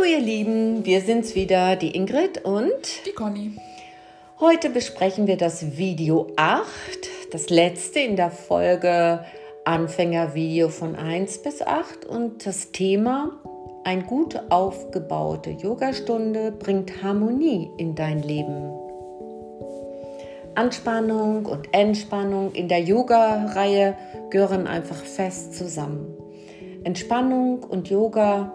Hallo 0.00 0.12
ihr 0.12 0.20
Lieben, 0.20 0.86
wir 0.86 1.02
sind's 1.02 1.34
wieder, 1.34 1.76
die 1.76 1.94
Ingrid 1.94 2.42
und 2.42 2.70
die 3.04 3.12
Conny. 3.12 3.52
Heute 4.38 4.70
besprechen 4.70 5.26
wir 5.26 5.36
das 5.36 5.76
Video 5.76 6.28
8, 6.36 6.66
das 7.32 7.50
letzte 7.50 8.00
in 8.00 8.16
der 8.16 8.30
Folge 8.30 9.26
Anfängervideo 9.66 10.70
von 10.70 10.96
1 10.96 11.42
bis 11.42 11.60
8 11.60 12.06
und 12.06 12.46
das 12.46 12.72
Thema 12.72 13.32
ein 13.84 14.06
gut 14.06 14.40
aufgebaute 14.48 15.50
Yogastunde 15.50 16.50
bringt 16.52 17.02
Harmonie 17.02 17.70
in 17.76 17.94
dein 17.94 18.22
Leben. 18.22 18.72
Anspannung 20.54 21.44
und 21.44 21.74
Entspannung 21.74 22.52
in 22.52 22.68
der 22.68 22.80
Yoga-Reihe 22.80 23.96
gehören 24.30 24.66
einfach 24.66 24.96
fest 25.04 25.54
zusammen. 25.54 26.16
Entspannung 26.84 27.62
und 27.64 27.90
Yoga, 27.90 28.54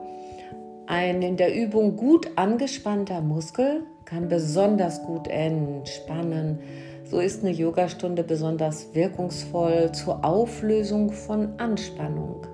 ein 0.88 1.22
in 1.22 1.38
der 1.38 1.56
Übung 1.56 1.96
gut 1.96 2.30
angespannter 2.36 3.22
Muskel 3.22 3.84
kann 4.06 4.28
besonders 4.28 5.04
gut 5.04 5.28
entspannen. 5.28 6.60
So 7.06 7.20
ist 7.20 7.44
eine 7.44 7.52
Yogastunde 7.52 8.24
besonders 8.24 8.94
wirkungsvoll 8.94 9.92
zur 9.92 10.24
Auflösung 10.24 11.12
von 11.12 11.60
Anspannung. 11.60 12.48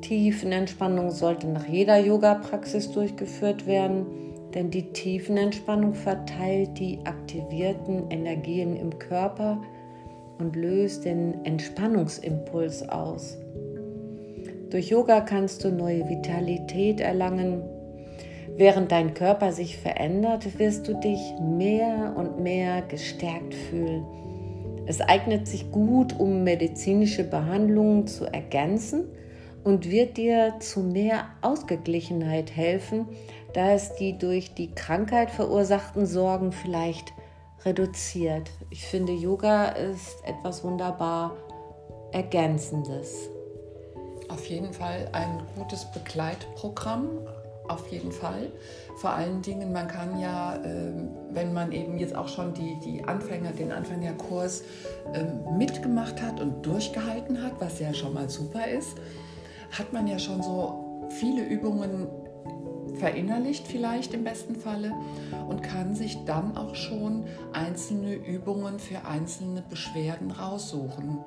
Tiefenentspannung 0.00 1.10
sollte 1.10 1.46
nach 1.48 1.66
jeder 1.66 1.98
Yoga-Praxis 1.98 2.90
durchgeführt 2.92 3.66
werden, 3.66 4.06
denn 4.54 4.70
die 4.70 4.92
Tiefenentspannung 4.92 5.94
verteilt 5.94 6.78
die 6.78 7.00
aktivierten 7.04 8.10
Energien 8.10 8.76
im 8.76 8.98
Körper 8.98 9.60
und 10.38 10.56
löst 10.56 11.04
den 11.04 11.44
Entspannungsimpuls 11.44 12.88
aus. 12.88 13.36
Durch 14.70 14.88
Yoga 14.90 15.22
kannst 15.22 15.64
du 15.64 15.70
neue 15.70 16.06
Vitalität 16.08 17.00
erlangen. 17.00 17.62
Während 18.56 18.92
dein 18.92 19.14
Körper 19.14 19.52
sich 19.52 19.78
verändert, 19.78 20.58
wirst 20.58 20.86
du 20.88 20.94
dich 20.94 21.20
mehr 21.40 22.12
und 22.16 22.40
mehr 22.40 22.82
gestärkt 22.82 23.54
fühlen. 23.54 24.04
Es 24.86 25.00
eignet 25.00 25.46
sich 25.46 25.70
gut, 25.70 26.18
um 26.18 26.44
medizinische 26.44 27.24
Behandlungen 27.24 28.06
zu 28.06 28.26
ergänzen 28.26 29.04
und 29.64 29.90
wird 29.90 30.18
dir 30.18 30.54
zu 30.60 30.80
mehr 30.80 31.26
Ausgeglichenheit 31.40 32.54
helfen, 32.54 33.06
da 33.54 33.72
es 33.72 33.94
die 33.94 34.18
durch 34.18 34.54
die 34.54 34.74
Krankheit 34.74 35.30
verursachten 35.30 36.04
Sorgen 36.04 36.52
vielleicht 36.52 37.12
reduziert. 37.64 38.50
Ich 38.70 38.86
finde, 38.86 39.12
Yoga 39.12 39.66
ist 39.66 40.22
etwas 40.26 40.62
wunderbar 40.62 41.36
Ergänzendes. 42.12 43.30
Auf 44.28 44.46
jeden 44.46 44.72
Fall 44.72 45.08
ein 45.12 45.42
gutes 45.56 45.86
Begleitprogramm, 45.86 47.08
auf 47.68 47.88
jeden 47.88 48.12
Fall. 48.12 48.50
Vor 48.96 49.10
allen 49.10 49.42
Dingen, 49.42 49.72
man 49.72 49.88
kann 49.88 50.18
ja, 50.18 50.56
ähm, 50.64 51.10
wenn 51.30 51.52
man 51.52 51.72
eben 51.72 51.98
jetzt 51.98 52.14
auch 52.14 52.28
schon 52.28 52.54
die, 52.54 52.78
die 52.84 53.04
Anfänger, 53.04 53.52
den 53.52 53.72
Anfängerkurs 53.72 54.62
ähm, 55.14 55.56
mitgemacht 55.56 56.20
hat 56.22 56.40
und 56.40 56.64
durchgehalten 56.64 57.42
hat, 57.42 57.52
was 57.58 57.78
ja 57.78 57.92
schon 57.94 58.14
mal 58.14 58.28
super 58.28 58.66
ist, 58.66 58.98
hat 59.70 59.92
man 59.92 60.06
ja 60.06 60.18
schon 60.18 60.42
so 60.42 61.08
viele 61.10 61.42
Übungen 61.42 62.06
verinnerlicht 62.98 63.66
vielleicht 63.66 64.14
im 64.14 64.24
besten 64.24 64.56
Falle 64.56 64.92
und 65.48 65.62
kann 65.62 65.94
sich 65.94 66.24
dann 66.24 66.56
auch 66.56 66.74
schon 66.74 67.24
einzelne 67.52 68.14
Übungen 68.14 68.78
für 68.78 69.04
einzelne 69.04 69.62
Beschwerden 69.62 70.30
raussuchen. 70.30 71.18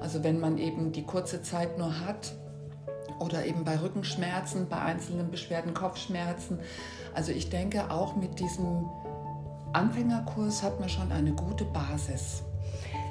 Also 0.00 0.24
wenn 0.24 0.40
man 0.40 0.58
eben 0.58 0.92
die 0.92 1.04
kurze 1.04 1.42
Zeit 1.42 1.76
nur 1.78 2.00
hat 2.00 2.34
oder 3.20 3.46
eben 3.46 3.64
bei 3.64 3.80
Rückenschmerzen, 3.80 4.68
bei 4.68 4.78
einzelnen 4.78 5.30
Beschwerden, 5.30 5.74
Kopfschmerzen. 5.74 6.60
Also 7.14 7.32
ich 7.32 7.50
denke 7.50 7.90
auch 7.90 8.16
mit 8.16 8.38
diesem 8.38 8.88
Anfängerkurs 9.72 10.62
hat 10.62 10.80
man 10.80 10.88
schon 10.88 11.12
eine 11.12 11.32
gute 11.32 11.64
Basis. 11.64 12.42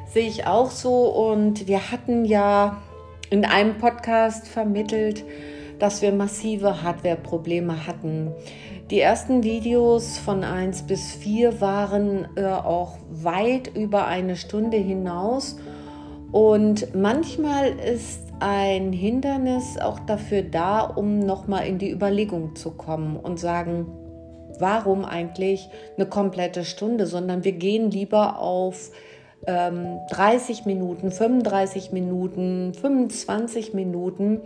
Sehe 0.07 0.28
ich 0.28 0.47
auch 0.47 0.72
so 0.72 1.06
und 1.06 1.68
wir 1.68 1.91
hatten 1.91 2.25
ja 2.25 2.81
in 3.29 3.45
einem 3.45 3.78
Podcast 3.78 4.47
vermittelt, 4.47 5.23
dass 5.79 6.01
wir 6.01 6.12
massive 6.12 6.81
Hardware-Probleme 6.81 7.85
hatten. 7.85 8.31
Die 8.89 9.01
ersten 9.01 9.44
Videos 9.44 10.18
von 10.18 10.44
1 10.44 10.84
bis 10.84 11.12
4 11.12 11.59
waren 11.59 12.28
äh, 12.38 12.45
auch 12.45 12.97
weit 13.09 13.75
über 13.75 14.07
eine 14.07 14.38
Stunde 14.38 14.78
hinaus. 14.78 15.57
Und 16.31 16.93
manchmal 16.95 17.77
ist 17.79 18.21
ein 18.39 18.91
Hindernis 18.91 19.77
auch 19.77 19.99
dafür 19.99 20.43
da, 20.43 20.81
um 20.81 21.19
nochmal 21.19 21.67
in 21.67 21.77
die 21.77 21.91
Überlegung 21.91 22.55
zu 22.55 22.71
kommen 22.71 23.17
und 23.17 23.39
sagen, 23.39 23.88
warum 24.59 25.05
eigentlich 25.05 25.69
eine 25.95 26.07
komplette 26.07 26.65
Stunde, 26.65 27.05
sondern 27.05 27.43
wir 27.43 27.53
gehen 27.53 27.91
lieber 27.91 28.39
auf 28.39 28.91
30 29.45 30.59
ähm, 30.59 30.65
Minuten, 30.65 31.11
35 31.11 31.91
Minuten, 31.91 32.73
25 32.73 33.73
Minuten 33.73 34.41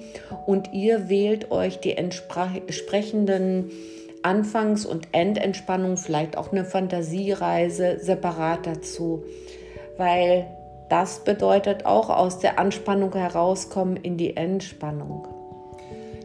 und 0.45 0.73
ihr 0.73 1.09
wählt 1.09 1.49
euch 1.49 1.79
die 1.79 1.97
entsprechenden 1.97 3.71
Anfangs- 4.21 4.85
und 4.85 5.07
Endentspannung, 5.13 5.97
vielleicht 5.97 6.37
auch 6.37 6.51
eine 6.51 6.65
Fantasiereise 6.65 7.97
separat 7.99 8.67
dazu, 8.67 9.23
weil 9.97 10.45
das 10.91 11.19
bedeutet 11.19 11.85
auch 11.85 12.09
aus 12.09 12.39
der 12.39 12.59
Anspannung 12.59 13.13
herauskommen 13.13 13.95
in 13.95 14.17
die 14.17 14.35
Entspannung. 14.35 15.25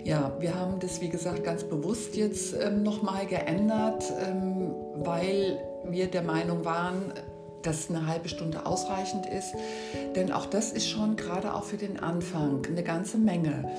Ja, 0.03 0.33
wir 0.41 0.55
haben 0.55 0.81
das, 0.81 1.01
wie 1.01 1.09
gesagt, 1.09 1.45
ganz 1.45 1.63
bewusst 1.63 2.17
jetzt 2.17 2.55
ähm, 2.55 2.83
nochmal 2.83 3.27
geändert, 3.27 4.05
ähm, 4.25 4.73
weil 4.97 5.59
wir 5.85 6.09
der 6.09 6.23
Meinung 6.23 6.65
waren, 6.65 7.13
dass 7.63 7.91
eine 7.91 8.07
halbe 8.07 8.29
Stunde 8.29 8.67
ausreichend 8.67 9.27
ist. 9.27 9.55
Denn 10.17 10.33
auch 10.33 10.47
das 10.47 10.73
ist 10.73 10.89
schon 10.89 11.17
gerade 11.17 11.55
auch 11.55 11.65
für 11.65 11.77
den 11.77 12.01
Anfang 12.01 12.67
eine 12.67 12.83
ganze 12.83 13.19
Menge. 13.19 13.71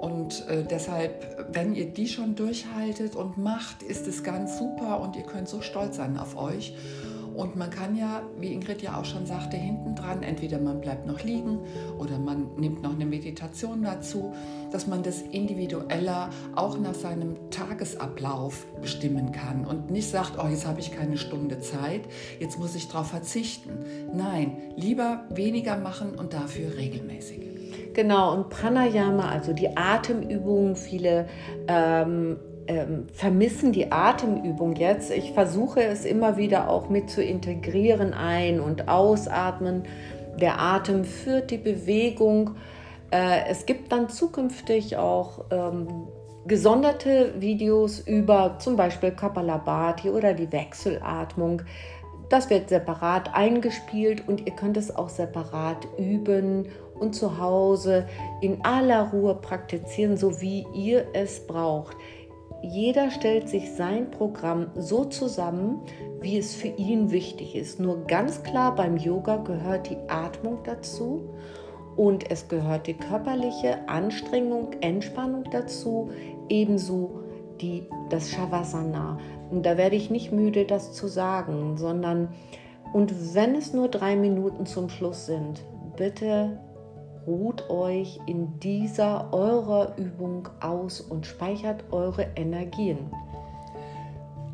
Und 0.00 0.46
äh, 0.48 0.62
deshalb, 0.62 1.46
wenn 1.52 1.74
ihr 1.74 1.86
die 1.86 2.08
schon 2.08 2.34
durchhaltet 2.34 3.16
und 3.16 3.38
macht, 3.38 3.82
ist 3.82 4.06
es 4.06 4.22
ganz 4.22 4.58
super 4.58 5.00
und 5.00 5.16
ihr 5.16 5.22
könnt 5.22 5.48
so 5.48 5.62
stolz 5.62 5.96
sein 5.96 6.18
auf 6.18 6.36
euch. 6.36 6.74
Und 7.34 7.56
man 7.56 7.70
kann 7.70 7.96
ja, 7.96 8.22
wie 8.38 8.52
Ingrid 8.52 8.82
ja 8.82 8.98
auch 8.98 9.04
schon 9.04 9.26
sagte, 9.26 9.56
hinten 9.56 9.94
dran, 9.94 10.22
entweder 10.22 10.58
man 10.58 10.80
bleibt 10.80 11.06
noch 11.06 11.22
liegen 11.22 11.58
oder 11.98 12.18
man 12.18 12.54
nimmt 12.56 12.82
noch 12.82 12.94
eine 12.94 13.06
Meditation 13.06 13.82
dazu, 13.82 14.32
dass 14.70 14.86
man 14.86 15.02
das 15.02 15.22
individueller 15.22 16.30
auch 16.54 16.78
nach 16.78 16.94
seinem 16.94 17.36
Tagesablauf 17.50 18.66
bestimmen 18.80 19.32
kann 19.32 19.66
und 19.66 19.90
nicht 19.90 20.08
sagt, 20.08 20.38
oh, 20.38 20.48
jetzt 20.48 20.66
habe 20.66 20.80
ich 20.80 20.92
keine 20.92 21.16
Stunde 21.16 21.60
Zeit, 21.60 22.02
jetzt 22.38 22.58
muss 22.58 22.74
ich 22.74 22.88
darauf 22.88 23.08
verzichten. 23.08 23.70
Nein, 24.12 24.56
lieber 24.76 25.24
weniger 25.30 25.76
machen 25.76 26.14
und 26.14 26.32
dafür 26.32 26.76
regelmäßig. 26.76 27.40
Genau, 27.94 28.34
und 28.34 28.48
Pranayama, 28.48 29.28
also 29.28 29.52
die 29.52 29.76
Atemübungen, 29.76 30.74
viele 30.74 31.28
ähm, 31.68 32.36
ähm, 32.68 33.06
vermissen 33.12 33.72
die 33.72 33.92
Atemübung 33.92 34.74
jetzt. 34.76 35.10
Ich 35.10 35.32
versuche 35.32 35.82
es 35.82 36.04
immer 36.04 36.36
wieder 36.36 36.68
auch 36.68 36.88
mit 36.88 37.10
zu 37.10 37.22
integrieren, 37.22 38.14
ein- 38.14 38.60
und 38.60 38.88
ausatmen. 38.88 39.84
Der 40.40 40.60
Atem 40.60 41.04
führt 41.04 41.50
die 41.50 41.58
Bewegung. 41.58 42.56
Äh, 43.10 43.48
es 43.48 43.66
gibt 43.66 43.92
dann 43.92 44.08
zukünftig 44.08 44.96
auch 44.96 45.44
ähm, 45.50 45.88
gesonderte 46.46 47.34
Videos 47.38 48.00
über 48.00 48.58
zum 48.58 48.76
Beispiel 48.76 49.10
Kapalabhati 49.10 50.10
oder 50.10 50.34
die 50.34 50.50
Wechselatmung. 50.50 51.62
Das 52.30 52.50
wird 52.50 52.70
separat 52.70 53.34
eingespielt 53.34 54.26
und 54.26 54.46
ihr 54.46 54.54
könnt 54.54 54.76
es 54.76 54.94
auch 54.94 55.10
separat 55.10 55.86
üben 55.98 56.68
und 56.98 57.14
zu 57.14 57.38
Hause 57.38 58.06
in 58.40 58.64
aller 58.64 59.10
Ruhe 59.10 59.34
praktizieren, 59.34 60.16
so 60.16 60.40
wie 60.40 60.66
ihr 60.74 61.06
es 61.12 61.46
braucht 61.46 61.96
jeder 62.64 63.10
stellt 63.10 63.48
sich 63.48 63.72
sein 63.72 64.10
Programm 64.10 64.68
so 64.74 65.04
zusammen, 65.04 65.80
wie 66.20 66.38
es 66.38 66.54
für 66.54 66.68
ihn 66.68 67.10
wichtig 67.10 67.54
ist. 67.54 67.78
Nur 67.78 68.06
ganz 68.06 68.42
klar, 68.42 68.74
beim 68.74 68.96
Yoga 68.96 69.36
gehört 69.36 69.90
die 69.90 69.98
Atmung 70.08 70.58
dazu 70.64 71.28
und 71.96 72.30
es 72.30 72.48
gehört 72.48 72.86
die 72.86 72.94
körperliche 72.94 73.88
Anstrengung, 73.88 74.72
Entspannung 74.80 75.44
dazu, 75.50 76.10
ebenso 76.48 77.20
die, 77.60 77.86
das 78.10 78.30
Shavasana. 78.30 79.18
Und 79.50 79.64
da 79.66 79.76
werde 79.76 79.96
ich 79.96 80.10
nicht 80.10 80.32
müde, 80.32 80.64
das 80.64 80.92
zu 80.92 81.06
sagen, 81.06 81.76
sondern 81.76 82.28
und 82.92 83.34
wenn 83.34 83.56
es 83.56 83.72
nur 83.72 83.88
drei 83.88 84.14
Minuten 84.16 84.66
zum 84.66 84.88
Schluss 84.88 85.26
sind, 85.26 85.64
bitte 85.96 86.60
ruht 87.26 87.68
euch 87.70 88.20
in 88.26 88.58
dieser 88.60 89.32
eurer 89.32 89.96
Übung 89.96 90.48
aus 90.60 91.00
und 91.00 91.26
speichert 91.26 91.84
eure 91.92 92.26
Energien. 92.36 93.10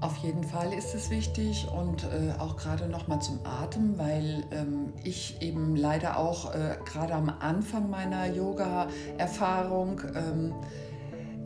Auf 0.01 0.17
jeden 0.19 0.45
Fall 0.45 0.73
ist 0.73 0.95
es 0.95 1.11
wichtig 1.11 1.69
und 1.79 2.05
äh, 2.05 2.33
auch 2.39 2.57
gerade 2.57 2.89
noch 2.89 3.07
mal 3.07 3.21
zum 3.21 3.39
Atem, 3.45 3.99
weil 3.99 4.45
ähm, 4.51 4.95
ich 5.05 5.43
eben 5.43 5.77
leider 5.77 6.19
auch 6.19 6.55
äh, 6.55 6.79
gerade 6.87 7.15
am 7.15 7.31
Anfang 7.41 7.91
meiner 7.91 8.27
Yoga-Erfahrung 8.27 10.01
ähm, 10.15 10.55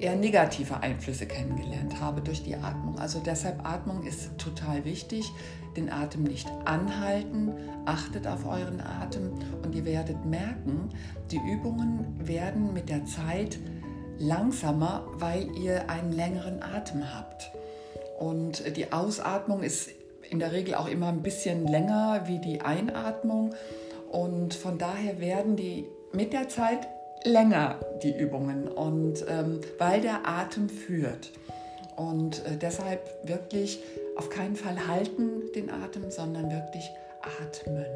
eher 0.04 0.16
negative 0.16 0.82
Einflüsse 0.82 1.26
kennengelernt 1.26 1.98
habe 1.98 2.20
durch 2.20 2.42
die 2.42 2.56
Atmung. 2.56 2.98
Also 2.98 3.20
deshalb 3.24 3.66
Atmung 3.66 4.02
ist 4.02 4.36
total 4.36 4.84
wichtig. 4.84 5.32
Den 5.78 5.90
Atem 5.90 6.24
nicht 6.24 6.46
anhalten, 6.66 7.52
achtet 7.86 8.26
auf 8.26 8.46
euren 8.46 8.80
Atem 8.80 9.32
und 9.62 9.74
ihr 9.74 9.84
werdet 9.86 10.24
merken, 10.26 10.90
die 11.30 11.38
Übungen 11.38 12.20
werden 12.22 12.74
mit 12.74 12.90
der 12.90 13.06
Zeit 13.06 13.58
langsamer, 14.18 15.06
weil 15.14 15.48
ihr 15.56 15.88
einen 15.88 16.12
längeren 16.12 16.62
Atem 16.62 17.02
habt. 17.02 17.50
Und 18.20 18.76
die 18.76 18.92
Ausatmung 18.92 19.62
ist 19.62 19.88
in 20.30 20.38
der 20.38 20.52
Regel 20.52 20.74
auch 20.74 20.86
immer 20.86 21.08
ein 21.08 21.22
bisschen 21.22 21.66
länger 21.66 22.22
wie 22.26 22.38
die 22.40 22.60
Einatmung. 22.60 23.54
Und 24.12 24.52
von 24.52 24.78
daher 24.78 25.18
werden 25.18 25.56
die 25.56 25.86
mit 26.12 26.32
der 26.32 26.48
Zeit 26.48 26.86
länger, 27.24 27.80
die 28.02 28.16
Übungen, 28.16 28.68
und 28.68 29.24
ähm, 29.28 29.60
weil 29.78 30.00
der 30.00 30.26
Atem 30.26 30.68
führt. 30.68 31.30
Und 31.96 32.44
äh, 32.46 32.56
deshalb 32.60 33.00
wirklich 33.24 33.80
auf 34.16 34.30
keinen 34.30 34.56
Fall 34.56 34.86
halten 34.86 35.42
den 35.54 35.70
Atem, 35.70 36.10
sondern 36.10 36.50
wirklich 36.50 36.90
atmen. 37.22 37.86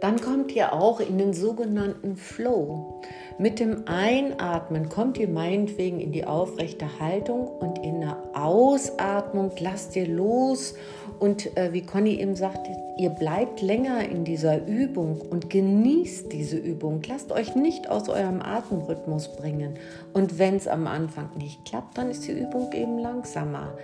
Dann 0.00 0.20
kommt 0.20 0.54
ihr 0.54 0.72
auch 0.72 1.00
in 1.00 1.16
den 1.16 1.32
sogenannten 1.32 2.16
Flow. 2.16 3.00
Mit 3.38 3.60
dem 3.60 3.84
Einatmen 3.86 4.88
kommt 4.88 5.16
ihr 5.18 5.28
meinetwegen 5.28 6.00
in 6.00 6.12
die 6.12 6.26
aufrechte 6.26 7.00
Haltung 7.00 7.48
und 7.48 7.78
in 7.78 8.02
der 8.02 8.18
Ausatmung 8.34 9.52
lasst 9.58 9.96
ihr 9.96 10.06
los. 10.06 10.74
Und 11.18 11.56
äh, 11.56 11.72
wie 11.72 11.82
Conny 11.82 12.20
eben 12.20 12.36
sagt, 12.36 12.68
ihr 12.98 13.10
bleibt 13.10 13.62
länger 13.62 14.08
in 14.08 14.24
dieser 14.24 14.66
Übung 14.66 15.20
und 15.20 15.50
genießt 15.50 16.32
diese 16.32 16.56
Übung. 16.56 17.02
Lasst 17.08 17.32
euch 17.32 17.54
nicht 17.54 17.88
aus 17.88 18.08
eurem 18.08 18.42
Atemrhythmus 18.42 19.34
bringen. 19.36 19.74
Und 20.12 20.38
wenn 20.38 20.56
es 20.56 20.68
am 20.68 20.86
Anfang 20.86 21.30
nicht 21.38 21.64
klappt, 21.64 21.98
dann 21.98 22.10
ist 22.10 22.26
die 22.26 22.32
Übung 22.32 22.72
eben 22.72 22.98
langsamer. 22.98 23.76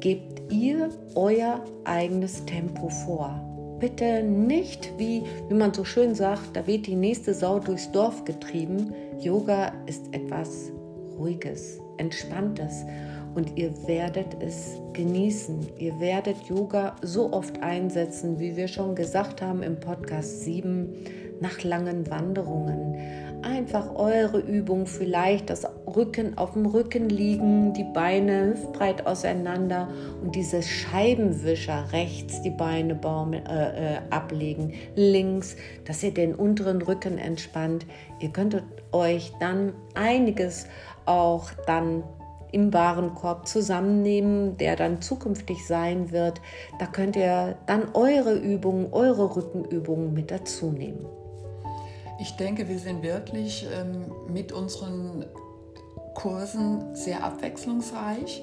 Gebt 0.00 0.52
ihr 0.52 0.90
euer 1.14 1.62
eigenes 1.84 2.44
Tempo 2.44 2.88
vor 2.88 3.40
bitte 3.78 4.22
nicht, 4.22 4.92
wie, 4.98 5.22
wie 5.48 5.54
man 5.54 5.74
so 5.74 5.84
schön 5.84 6.14
sagt, 6.14 6.56
da 6.56 6.66
wird 6.66 6.86
die 6.86 6.96
nächste 6.96 7.34
Sau 7.34 7.58
durchs 7.58 7.90
Dorf 7.92 8.24
getrieben. 8.24 8.92
Yoga 9.20 9.72
ist 9.86 10.06
etwas 10.12 10.72
Ruhiges, 11.18 11.80
Entspanntes 11.98 12.84
und 13.36 13.56
ihr 13.56 13.70
werdet 13.86 14.42
es 14.42 14.80
genießen. 14.94 15.68
Ihr 15.78 16.00
werdet 16.00 16.42
Yoga 16.48 16.96
so 17.02 17.32
oft 17.32 17.62
einsetzen, 17.62 18.40
wie 18.40 18.56
wir 18.56 18.66
schon 18.66 18.96
gesagt 18.96 19.42
haben 19.42 19.62
im 19.62 19.78
Podcast 19.78 20.42
7, 20.42 20.92
nach 21.40 21.62
langen 21.62 22.10
Wanderungen 22.10 22.96
einfach 23.42 23.94
eure 23.94 24.38
Übung, 24.38 24.86
vielleicht 24.86 25.50
das 25.50 25.66
Rücken 25.86 26.36
auf 26.36 26.52
dem 26.52 26.66
Rücken 26.66 27.08
liegen, 27.08 27.72
die 27.72 27.84
Beine 27.84 28.46
hüftbreit 28.46 29.06
auseinander 29.06 29.88
und 30.22 30.34
dieses 30.34 30.68
Scheibenwischer 30.68 31.92
rechts 31.92 32.42
die 32.42 32.50
Beine 32.50 32.94
baumeln, 32.94 33.46
äh, 33.46 33.96
äh, 33.96 33.98
ablegen, 34.10 34.72
links, 34.94 35.56
dass 35.84 36.02
ihr 36.02 36.12
den 36.12 36.34
unteren 36.34 36.82
Rücken 36.82 37.18
entspannt. 37.18 37.86
Ihr 38.20 38.30
könntet 38.30 38.64
euch 38.92 39.32
dann 39.38 39.74
einiges 39.94 40.66
auch 41.04 41.50
dann 41.66 42.02
im 42.52 42.72
Warenkorb 42.72 43.46
zusammennehmen, 43.46 44.56
der 44.56 44.76
dann 44.76 45.02
zukünftig 45.02 45.66
sein 45.66 46.10
wird. 46.10 46.40
Da 46.78 46.86
könnt 46.86 47.16
ihr 47.16 47.56
dann 47.66 47.94
eure 47.94 48.34
Übungen, 48.34 48.92
eure 48.92 49.36
Rückenübungen 49.36 50.12
mit 50.14 50.30
dazu 50.30 50.70
nehmen. 50.70 51.06
Ich 52.18 52.36
denke, 52.36 52.68
wir 52.68 52.78
sind 52.78 53.02
wirklich 53.02 53.66
ähm, 53.78 54.06
mit 54.32 54.52
unseren 54.52 55.26
Kursen 56.14 56.94
sehr 56.94 57.22
abwechslungsreich, 57.22 58.42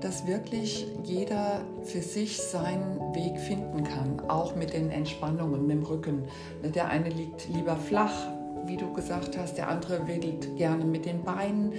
dass 0.00 0.26
wirklich 0.26 0.86
jeder 1.04 1.62
für 1.82 2.02
sich 2.02 2.36
seinen 2.42 3.14
Weg 3.14 3.40
finden 3.40 3.82
kann, 3.82 4.20
auch 4.28 4.54
mit 4.54 4.74
den 4.74 4.90
Entspannungen, 4.90 5.66
mit 5.66 5.78
dem 5.78 5.82
Rücken. 5.84 6.24
Der 6.62 6.88
eine 6.88 7.08
liegt 7.08 7.48
lieber 7.48 7.76
flach, 7.76 8.28
wie 8.66 8.76
du 8.76 8.92
gesagt 8.92 9.38
hast, 9.38 9.56
der 9.56 9.68
andere 9.68 10.06
wedelt 10.06 10.56
gerne 10.56 10.84
mit 10.84 11.06
den 11.06 11.22
Beinen. 11.22 11.72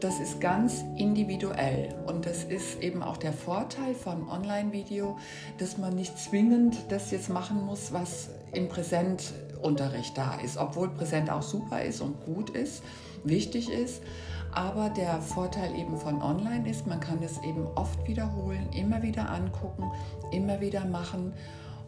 Das 0.00 0.20
ist 0.20 0.40
ganz 0.40 0.84
individuell. 0.96 1.92
Und 2.06 2.24
das 2.24 2.44
ist 2.44 2.80
eben 2.80 3.02
auch 3.02 3.16
der 3.16 3.32
Vorteil 3.32 3.94
von 3.94 4.28
Online-Video, 4.28 5.18
dass 5.58 5.76
man 5.76 5.96
nicht 5.96 6.16
zwingend 6.16 6.76
das 6.88 7.10
jetzt 7.10 7.28
machen 7.28 7.66
muss, 7.66 7.92
was 7.92 8.28
im 8.52 8.68
Präsent 8.68 9.32
Unterricht 9.60 10.16
da 10.16 10.36
ist, 10.36 10.56
obwohl 10.56 10.88
Präsent 10.90 11.30
auch 11.30 11.42
super 11.42 11.82
ist 11.82 12.00
und 12.00 12.24
gut 12.24 12.50
ist, 12.50 12.84
wichtig 13.24 13.70
ist. 13.70 14.02
Aber 14.52 14.88
der 14.88 15.20
Vorteil 15.20 15.74
eben 15.74 15.96
von 15.98 16.22
Online 16.22 16.68
ist, 16.70 16.86
man 16.86 17.00
kann 17.00 17.20
es 17.22 17.42
eben 17.42 17.66
oft 17.74 18.06
wiederholen, 18.06 18.68
immer 18.72 19.02
wieder 19.02 19.28
angucken, 19.28 19.90
immer 20.30 20.60
wieder 20.60 20.84
machen 20.84 21.32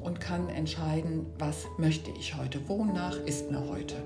und 0.02 0.20
kann 0.20 0.48
entscheiden, 0.48 1.26
was 1.38 1.66
möchte 1.78 2.10
ich 2.18 2.36
heute, 2.36 2.60
wonach 2.68 3.18
ist 3.26 3.50
mir 3.50 3.60
heute. 3.68 3.96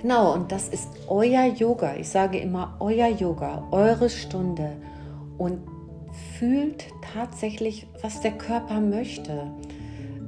Genau, 0.00 0.34
und 0.34 0.52
das 0.52 0.68
ist 0.68 0.88
euer 1.08 1.46
Yoga. 1.46 1.96
Ich 1.96 2.08
sage 2.08 2.38
immer 2.38 2.76
euer 2.80 3.08
Yoga, 3.08 3.66
eure 3.70 4.10
Stunde. 4.10 4.76
Und 5.38 5.60
fühlt 6.38 6.84
tatsächlich, 7.14 7.86
was 8.02 8.20
der 8.20 8.32
Körper 8.32 8.80
möchte 8.80 9.50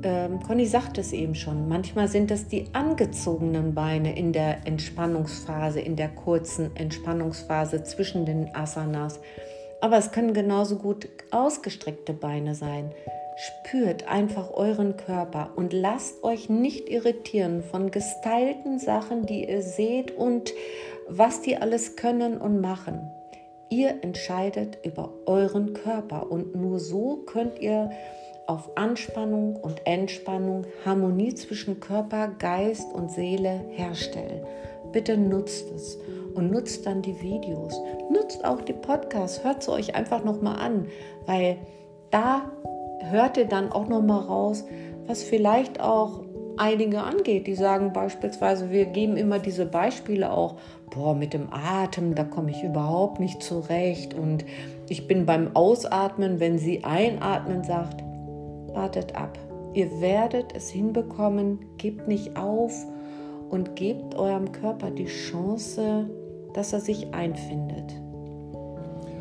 ähm, 0.05 0.41
Conny 0.43 0.67
sagt 0.67 0.99
es 0.99 1.13
eben 1.13 1.35
schon, 1.35 1.69
manchmal 1.69 2.09
sind 2.09 2.31
es 2.31 2.49
die 2.49 2.67
angezogenen 2.73 3.75
Beine 3.75 4.17
in 4.17 4.33
der 4.33 4.67
Entspannungsphase, 4.67 5.81
in 5.81 5.97
der 5.97 6.09
kurzen 6.09 6.75
Entspannungsphase 6.77 7.85
zwischen 7.85 8.27
den 8.27 8.55
Asanas. 8.55 9.21
Aber 9.81 9.99
es 9.99 10.13
können 10.13 10.35
genauso 10.35 10.77
gut 10.77 11.09
ausgestreckte 11.31 12.13
Beine 12.13 12.55
sein. 12.55 12.93
Spürt 13.37 14.09
einfach 14.09 14.53
euren 14.53 14.97
Körper 14.97 15.53
und 15.57 15.73
lasst 15.73 16.23
euch 16.23 16.49
nicht 16.49 16.89
irritieren 16.89 17.63
von 17.63 17.91
gestylten 17.91 18.79
Sachen, 18.79 19.27
die 19.27 19.49
ihr 19.49 19.63
seht 19.63 20.11
und 20.17 20.53
was 21.09 21.41
die 21.41 21.57
alles 21.57 21.97
können 21.97 22.39
und 22.39 22.61
machen. 22.61 23.11
Ihr 23.71 24.03
entscheidet 24.03 24.79
über 24.85 25.15
euren 25.25 25.73
Körper 25.73 26.31
und 26.31 26.55
nur 26.55 26.79
so 26.79 27.23
könnt 27.25 27.59
ihr 27.59 27.91
auf 28.47 28.77
Anspannung 28.77 29.57
und 29.57 29.87
Entspannung, 29.87 30.67
Harmonie 30.85 31.35
zwischen 31.35 31.81
Körper, 31.81 32.29
Geist 32.39 32.93
und 32.93 33.11
Seele 33.11 33.65
herstellen. 33.71 34.45
Bitte 34.93 35.17
nutzt 35.17 35.71
es 35.71 35.99
und 36.35 36.51
nutzt 36.51 36.85
dann 36.85 37.01
die 37.01 37.19
Videos. 37.23 37.81
Nutzt 38.11 38.45
auch 38.45 38.61
die 38.61 38.75
Podcasts, 38.75 39.43
hört 39.43 39.63
sie 39.63 39.73
euch 39.73 39.95
einfach 39.95 40.23
nochmal 40.23 40.59
an, 40.59 40.89
weil 41.25 41.57
da 42.11 42.53
hört 43.11 43.37
ihr 43.37 43.47
dann 43.47 43.73
auch 43.73 43.89
nochmal 43.89 44.21
raus, 44.21 44.65
was 45.07 45.23
vielleicht 45.23 45.81
auch 45.81 46.25
einige 46.57 47.03
angeht, 47.03 47.47
die 47.47 47.55
sagen 47.55 47.93
beispielsweise, 47.93 48.71
wir 48.71 48.87
geben 48.87 49.17
immer 49.17 49.39
diese 49.39 49.67
Beispiele 49.67 50.33
auch, 50.33 50.57
boah, 50.91 51.15
mit 51.15 51.33
dem 51.33 51.49
Atem, 51.51 52.15
da 52.15 52.25
komme 52.25 52.51
ich 52.51 52.63
überhaupt 52.63 53.21
nicht 53.21 53.43
zurecht 53.43 54.15
und 54.15 54.45
ich 54.89 55.09
bin 55.09 55.27
beim 55.27 55.57
Ausatmen, 55.57 56.41
wenn 56.41 56.59
sie 56.59 56.85
einatmen 56.85 57.65
sagt, 57.65 58.03
wartet 58.75 59.17
ab. 59.17 59.39
Ihr 59.75 60.01
werdet 60.01 60.55
es 60.55 60.69
hinbekommen, 60.69 61.61
gebt 61.79 62.09
nicht 62.09 62.37
auf 62.37 62.73
und 63.49 63.75
gebt 63.77 64.15
eurem 64.15 64.53
Körper 64.53 64.91
die 64.91 65.07
Chance, 65.07 66.11
dass 66.53 66.73
er 66.73 66.81
sich 66.81 67.15
einfindet. 67.15 67.95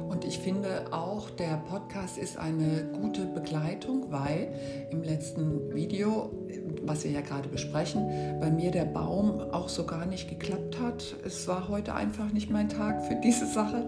Und 0.10 0.26
ich 0.26 0.40
finde 0.40 0.86
auch, 0.92 1.30
der 1.30 1.62
Podcast 1.70 2.18
ist 2.18 2.38
eine 2.38 2.84
gute 3.02 3.26
Begleitung, 3.26 3.71
weil 4.12 4.54
im 4.92 5.04
letzten 5.04 5.74
Video, 5.74 6.32
was 6.84 7.04
wir 7.04 7.12
ja 7.12 7.22
gerade 7.22 7.50
besprechen, 7.50 8.40
bei 8.40 8.52
mir 8.52 8.72
der 8.72 8.86
Baum 8.86 9.40
auch 9.40 9.70
so 9.70 9.86
gar 9.86 10.06
nicht 10.06 10.30
geklappt 10.30 10.80
hat. 10.80 11.16
Es 11.26 11.48
war 11.48 11.70
heute 11.70 11.96
einfach 11.96 12.32
nicht 12.32 12.50
mein 12.50 12.70
Tag 12.70 13.04
für 13.06 13.16
diese 13.16 13.46
Sache. 13.46 13.88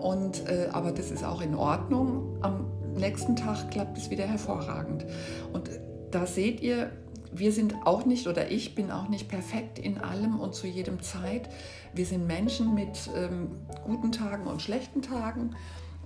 Und, 0.00 0.48
äh, 0.48 0.68
aber 0.72 0.92
das 0.92 1.10
ist 1.10 1.24
auch 1.24 1.42
in 1.42 1.54
Ordnung. 1.54 2.38
Am 2.40 2.66
nächsten 2.96 3.36
Tag 3.36 3.70
klappt 3.70 3.98
es 3.98 4.10
wieder 4.10 4.26
hervorragend. 4.26 5.04
Und 5.52 5.68
da 6.10 6.26
seht 6.26 6.60
ihr, 6.60 6.90
wir 7.32 7.52
sind 7.52 7.74
auch 7.84 8.04
nicht 8.04 8.26
oder 8.26 8.50
ich 8.50 8.74
bin 8.74 8.90
auch 8.90 9.08
nicht 9.08 9.28
perfekt 9.28 9.78
in 9.78 9.98
allem 9.98 10.40
und 10.40 10.54
zu 10.54 10.66
jedem 10.66 11.00
Zeit. 11.00 11.48
Wir 11.94 12.06
sind 12.06 12.26
Menschen 12.26 12.74
mit 12.74 13.10
ähm, 13.16 13.50
guten 13.84 14.10
Tagen 14.12 14.46
und 14.46 14.62
schlechten 14.62 15.02
Tagen 15.02 15.54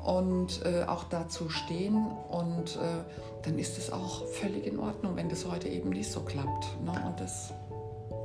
und 0.05 0.61
äh, 0.65 0.85
auch 0.85 1.05
dazu 1.05 1.49
stehen 1.49 2.07
und 2.31 2.77
äh, 2.77 3.03
dann 3.43 3.59
ist 3.59 3.79
es 3.79 3.93
auch 3.93 4.27
völlig 4.27 4.67
in 4.67 4.79
Ordnung, 4.79 5.17
wenn 5.17 5.29
das 5.29 5.51
heute 5.51 5.69
eben 5.69 5.91
nicht 5.91 6.11
so 6.11 6.21
klappt. 6.21 6.67
Ne? 6.85 6.93
Und 7.07 7.21
das 7.21 7.53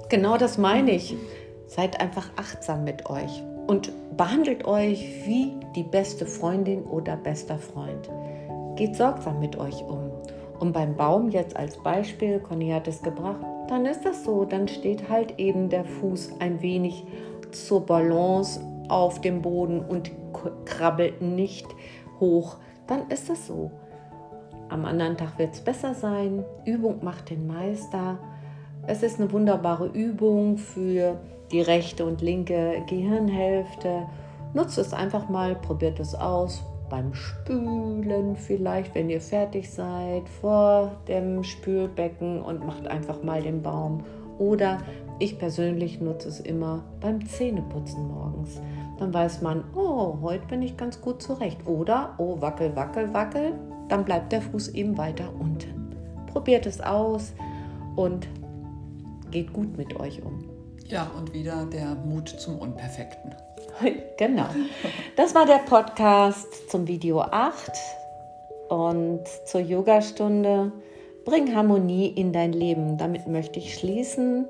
genau 0.09 0.37
das 0.37 0.57
meine 0.57 0.91
ich. 0.91 1.15
Seid 1.67 2.01
einfach 2.01 2.29
achtsam 2.35 2.83
mit 2.83 3.09
euch 3.09 3.43
und 3.67 3.91
behandelt 4.17 4.65
euch 4.65 4.99
wie 5.25 5.53
die 5.75 5.83
beste 5.83 6.25
Freundin 6.25 6.83
oder 6.83 7.15
bester 7.15 7.59
Freund. 7.59 8.09
Geht 8.75 8.95
sorgsam 8.95 9.39
mit 9.39 9.55
euch 9.57 9.83
um. 9.83 10.09
Und 10.59 10.73
beim 10.73 10.95
Baum 10.97 11.29
jetzt 11.29 11.55
als 11.55 11.77
Beispiel, 11.77 12.39
Conny 12.39 12.71
hat 12.71 12.87
es 12.87 13.01
gebracht, 13.01 13.39
dann 13.69 13.85
ist 13.85 14.03
das 14.03 14.23
so, 14.23 14.45
dann 14.45 14.67
steht 14.67 15.09
halt 15.09 15.37
eben 15.37 15.69
der 15.69 15.85
Fuß 15.85 16.31
ein 16.39 16.61
wenig 16.61 17.05
zur 17.51 17.85
Balance 17.85 18.59
auf 18.89 19.21
dem 19.21 19.41
Boden 19.41 19.79
und 19.79 20.11
krabbelt 20.65 21.21
nicht 21.21 21.67
hoch, 22.19 22.57
dann 22.87 23.09
ist 23.09 23.29
es 23.29 23.47
so. 23.47 23.71
Am 24.69 24.85
anderen 24.85 25.17
Tag 25.17 25.39
wird 25.39 25.53
es 25.53 25.61
besser 25.61 25.93
sein. 25.93 26.43
Übung 26.65 27.03
macht 27.03 27.29
den 27.29 27.47
Meister. 27.47 28.19
Es 28.85 29.03
ist 29.03 29.19
eine 29.19 29.31
wunderbare 29.31 29.87
Übung 29.87 30.57
für 30.57 31.19
die 31.51 31.61
rechte 31.61 32.05
und 32.05 32.21
linke 32.21 32.83
Gehirnhälfte. 32.87 34.05
Nutzt 34.53 34.77
es 34.77 34.93
einfach 34.93 35.29
mal, 35.29 35.55
probiert 35.55 35.99
es 35.99 36.13
aus. 36.13 36.63
Beim 36.89 37.13
Spülen 37.13 38.35
vielleicht, 38.35 38.95
wenn 38.95 39.09
ihr 39.09 39.21
fertig 39.21 39.69
seid, 39.69 40.27
vor 40.41 40.91
dem 41.07 41.43
Spülbecken 41.43 42.41
und 42.41 42.65
macht 42.65 42.87
einfach 42.87 43.21
mal 43.21 43.41
den 43.41 43.61
Baum. 43.61 44.03
Oder 44.39 44.79
ich 45.19 45.37
persönlich 45.37 45.99
nutze 45.99 46.29
es 46.29 46.39
immer 46.39 46.83
beim 47.01 47.25
Zähneputzen 47.27 48.07
morgens. 48.07 48.59
Dann 48.97 49.13
weiß 49.13 49.41
man, 49.41 49.63
oh, 49.75 50.17
heute 50.21 50.47
bin 50.47 50.61
ich 50.61 50.77
ganz 50.77 50.99
gut 51.01 51.21
zurecht. 51.21 51.67
Oder, 51.67 52.15
oh, 52.17 52.41
wackel, 52.41 52.75
wackel, 52.75 53.13
wackel, 53.13 53.53
dann 53.89 54.05
bleibt 54.05 54.31
der 54.31 54.41
Fuß 54.41 54.69
eben 54.69 54.97
weiter 54.97 55.29
unten. 55.39 55.95
Probiert 56.27 56.65
es 56.65 56.79
aus 56.81 57.33
und 57.95 58.27
geht 59.31 59.53
gut 59.53 59.77
mit 59.77 59.99
euch 59.99 60.21
um. 60.23 60.45
Ja, 60.87 61.11
und 61.17 61.33
wieder 61.33 61.65
der 61.65 61.95
Mut 61.95 62.29
zum 62.29 62.57
Unperfekten. 62.57 63.35
genau. 64.17 64.47
Das 65.15 65.35
war 65.35 65.45
der 65.45 65.59
Podcast 65.59 66.69
zum 66.69 66.87
Video 66.87 67.21
8 67.21 67.71
und 68.69 69.21
zur 69.45 69.61
Yogastunde. 69.61 70.71
Bring 71.25 71.55
Harmonie 71.55 72.07
in 72.07 72.33
dein 72.33 72.53
Leben. 72.53 72.97
Damit 72.97 73.27
möchte 73.27 73.59
ich 73.59 73.75
schließen. 73.75 74.45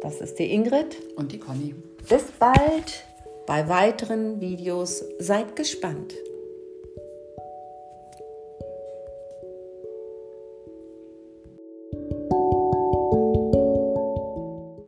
Das 0.00 0.20
ist 0.20 0.38
die 0.38 0.52
Ingrid. 0.52 0.96
Und 1.16 1.32
die 1.32 1.38
Conny. 1.38 1.74
Bis 2.08 2.24
bald 2.38 3.04
bei 3.46 3.68
weiteren 3.68 4.40
Videos. 4.40 5.04
Seid 5.18 5.56
gespannt. 5.56 6.14